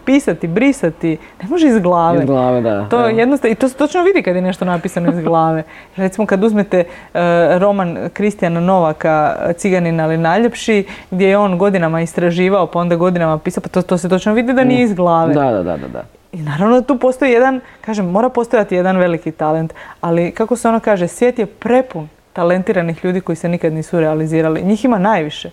[0.05, 1.17] pisati, brisati.
[1.43, 2.19] Ne može iz glave.
[2.19, 2.89] Iz glave, da.
[2.89, 3.19] To evo.
[3.19, 5.63] jednostavno, i to se točno vidi kad je nešto napisano iz glave.
[5.95, 7.19] Recimo kad uzmete uh,
[7.57, 13.61] roman Kristijana Novaka, Ciganin ali najljepši, gdje je on godinama istraživao, pa onda godinama pisao,
[13.61, 15.33] pa to, to se točno vidi da nije iz glave.
[15.33, 16.03] Da, da, da, da, da.
[16.31, 20.69] I naravno da tu postoji jedan, kažem, mora postojati jedan veliki talent, ali kako se
[20.69, 24.61] ono kaže, svijet je prepun talentiranih ljudi koji se nikad nisu realizirali.
[24.63, 25.49] Njih ima najviše.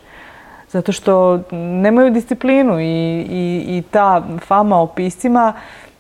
[0.69, 2.85] Zato što nemaju disciplinu i,
[3.31, 5.53] i, i ta fama o piscima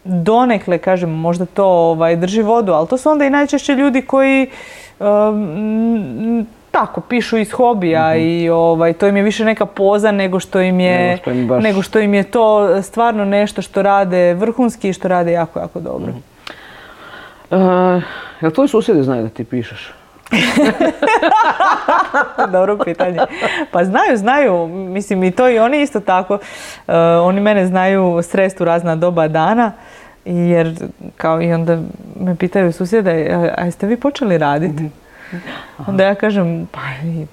[0.04, 4.46] donekle, kažem, možda to ovaj, drži vodu, ali to su onda i najčešće ljudi koji
[4.98, 10.60] um, tako pišu iz hobija i ovaj, to im je više neka poza nego što
[10.60, 12.42] im je, Nego što im baš- nego što im je to
[12.82, 16.12] stvarno nešto što rade vrhunski i što rade jako, jako dobro.
[17.50, 18.02] Uh,
[18.40, 19.92] jel tvoji susjedi znaju da ti pišeš?
[22.52, 23.18] Dobro pitanje.
[23.70, 24.66] Pa znaju, znaju.
[24.68, 26.38] Mislim i to i oni isto tako.
[26.88, 29.72] E, oni mene znaju srest u razna doba dana.
[30.24, 30.74] Jer
[31.16, 31.78] kao i onda
[32.16, 34.90] me pitaju susjede, "A- a jeste vi počeli raditi?
[35.86, 36.80] Onda ja kažem, pa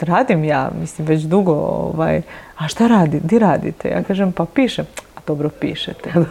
[0.02, 2.22] radim ja, mislim već dugo, ovaj,
[2.58, 3.90] a šta radi, di radite?
[3.90, 6.12] Ja kažem, pa pišem, a dobro pišete.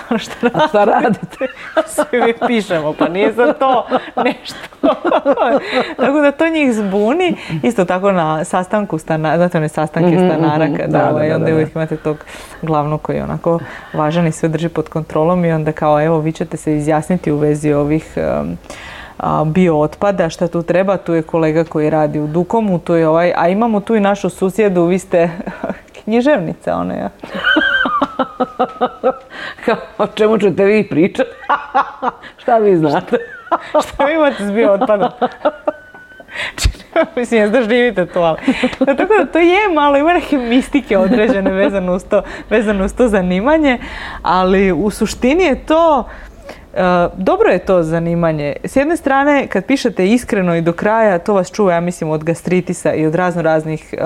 [0.24, 1.46] Šta A šta radite?
[1.94, 3.86] svi mi pišemo, pa nije za to
[4.24, 4.54] nešto.
[5.96, 7.36] tako da to njih zbuni.
[7.62, 11.46] Isto tako na sastanku stanara, znate one sastanke stanara kada Mhm, Da, ovaj, da, onda
[11.46, 12.16] da, uvijek imate tog
[12.62, 13.58] glavnog koji je onako
[13.92, 17.36] važan i sve drži pod kontrolom i onda kao evo vi ćete se izjasniti u
[17.36, 18.56] vezi ovih um,
[19.52, 23.32] bio otpada, šta tu treba, tu je kolega koji radi u Dukomu, tu je ovaj,
[23.36, 25.30] a imamo tu i našu susjedu, vi ste
[26.04, 27.08] književnica, ona ja.
[29.64, 31.30] Kao, o čemu ćete vi pričati?
[32.42, 33.16] Šta vi znate?
[33.88, 35.08] Šta vi imate s bio otpadom?
[37.16, 38.38] Mislim, jes da živite to, ali...
[38.78, 43.08] Tako da to je malo, ima neke mistike određene vezano uz to, vezano uz to
[43.08, 43.78] zanimanje,
[44.22, 46.08] ali u suštini je to,
[47.16, 48.56] dobro je to zanimanje.
[48.64, 52.24] S jedne strane, kad pišete iskreno i do kraja, to vas čuva, ja mislim, od
[52.24, 53.96] gastritisa i od razno raznih e,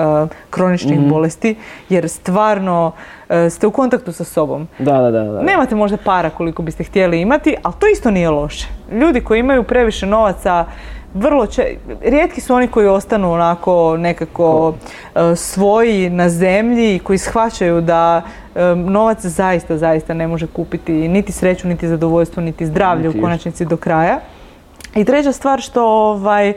[0.49, 1.55] kroničnih bolesti,
[1.89, 2.91] jer stvarno
[3.29, 4.67] e, ste u kontaktu sa sobom.
[4.79, 5.23] Da, da, da.
[5.23, 5.41] da.
[5.41, 8.67] Nemate možda para koliko biste htjeli imati, ali to isto nije loše.
[8.91, 10.65] Ljudi koji imaju previše novaca,
[11.13, 11.75] vrlo če...
[12.01, 14.73] rijetki su oni koji ostanu onako nekako
[15.15, 18.21] e, svoji na zemlji i koji shvaćaju da
[18.55, 23.21] e, novac zaista, zaista ne može kupiti niti sreću, niti zadovoljstvo, niti zdravlje Niti u
[23.21, 24.19] konačnici do kraja.
[24.95, 26.55] I treća stvar što ovaj, e,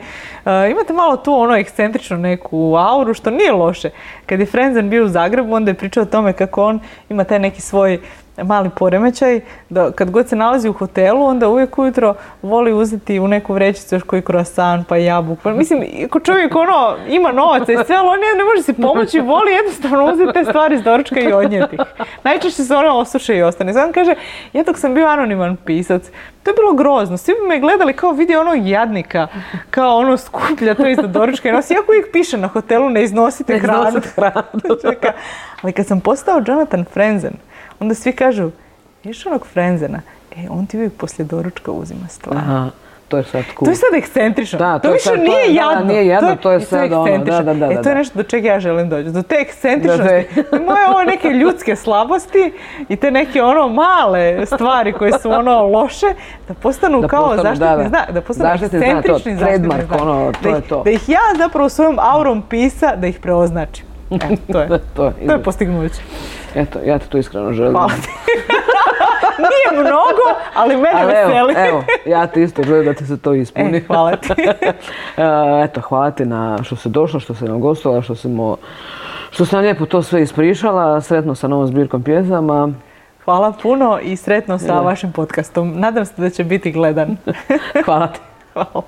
[0.71, 3.89] imate malo tu ono ekscentričnu neku auru što nije loše.
[4.25, 7.39] Kad je Frenzen bio u Zagrebu onda je pričao o tome kako on ima taj
[7.39, 7.99] neki svoj
[8.43, 13.27] mali poremećaj da kad god se nalazi u hotelu onda uvijek ujutro voli uzeti u
[13.27, 15.39] neku vrećicu još koji croissant pa jabuk.
[15.43, 19.19] Pa, mislim, ako čovjek ono ima novaca i sve, ali on ne, može si pomoći,
[19.19, 21.77] voli jednostavno uzeti te stvari s doručka i odnijeti.
[22.23, 23.73] Najčešće se ono osuše i ostane.
[23.73, 24.15] Sad kaže,
[24.53, 26.03] ja dok sam bio anoniman pisac,
[26.45, 27.17] to je bilo grozno.
[27.17, 29.27] Svi bi me gledali kao vidi onog jadnika,
[29.69, 31.73] kao ono skuplja to iza doručka i nosi.
[31.73, 33.87] Iako uvijek piše na hotelu ne iznosite Ne hranu.
[33.87, 34.75] iznosite hranu.
[34.81, 35.11] Čeka.
[35.61, 37.33] Ali kad sam postao Jonathan Frenzen,
[37.79, 38.49] onda svi kažu,
[39.03, 40.01] viš onog Frenzena,
[40.37, 42.37] e, on ti uvijek poslije doručka uzima stvar.
[42.37, 42.69] Aha,
[43.07, 43.65] to je sad cool.
[43.65, 44.59] To je sad ekscentrično.
[44.59, 45.85] Da, to, to je više sad- to nije je- da, da, jadno.
[45.85, 48.47] nije jadno, to je sad ono, da, da, da, E, to je nešto do čega
[48.47, 49.09] ja želim doći.
[49.09, 50.43] Do te ekscentričnosti.
[50.51, 52.53] Da, moje ovo neke ljudske slabosti
[52.89, 56.07] i te neke ono male stvari koje su ono loše,
[56.47, 57.89] da postanu Da kao postanu, zaštitni da, da.
[57.89, 58.11] znak.
[58.11, 60.01] Da postanu Zaštitni ekscentrični zaštitni trademark, znak.
[60.01, 60.81] ono, to da je ih, to.
[60.83, 63.85] Da ih ja zapravo svojom aurom pisa, da ih preoznačim.
[64.11, 64.17] E,
[64.51, 64.67] to je.
[64.95, 66.01] To je postignuće.
[66.55, 67.71] Eto, ja ti to iskreno želim.
[67.71, 68.09] Hvala ti.
[69.37, 71.53] Nije mnogo, ali mene Ali veseli.
[71.67, 73.77] evo, ja ti isto želim da ti se to ispuni.
[73.77, 74.33] E, hvala ti.
[75.17, 78.57] E, Eto, hvala ti na što si došla, što si nam gostovala, što si, mo,
[79.31, 81.01] što si nam lijepo to sve ispričala.
[81.01, 82.69] Sretno sa novom zbirkom pjesama.
[83.25, 85.79] Hvala puno i sretno sa vašim podcastom.
[85.79, 87.17] Nadam se da će biti gledan.
[87.85, 88.19] Hvala ti.
[88.53, 88.81] Hvala.